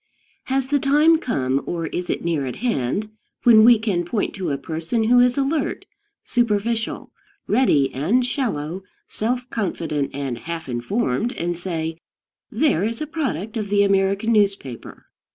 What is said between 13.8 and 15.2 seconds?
American newspaper"?